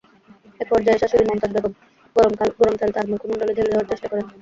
একপর্যায়ে 0.59 0.99
শাশুড়ি 1.01 1.23
মমতাজ 1.27 1.51
বেগম 1.55 1.73
গরম 2.15 2.33
তেল 2.79 2.89
তাঁর 2.95 3.07
মুখমণ্ডলে 3.11 3.53
ঢেলে 3.57 3.71
দেওয়ার 3.71 3.89
চেষ্টা 3.91 4.07
করেন। 4.11 4.25